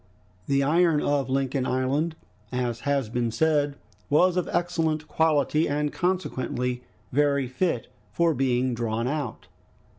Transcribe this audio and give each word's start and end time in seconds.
The 0.47 0.63
iron 0.63 0.99
of 0.99 1.29
Lincoln 1.29 1.67
Island, 1.67 2.15
as 2.51 2.79
has 2.89 3.07
been 3.07 3.29
said, 3.29 3.75
was 4.09 4.35
of 4.35 4.49
excellent 4.51 5.07
quality, 5.07 5.69
and 5.69 5.93
consequently 5.93 6.81
very 7.11 7.47
fit 7.47 7.85
for 8.11 8.33
being 8.33 8.73
drawn 8.73 9.07
out. 9.07 9.45